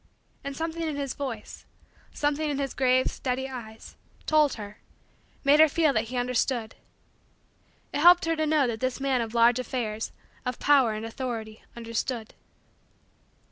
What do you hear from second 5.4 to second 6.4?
made her feel that he